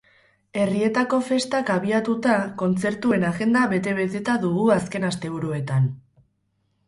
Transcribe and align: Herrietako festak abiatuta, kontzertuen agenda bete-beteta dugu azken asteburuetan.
Herrietako 0.59 1.17
festak 1.27 1.67
abiatuta, 1.73 2.37
kontzertuen 2.61 3.27
agenda 3.31 3.65
bete-beteta 3.75 4.37
dugu 4.45 4.63
azken 4.79 5.05
asteburuetan. 5.11 5.89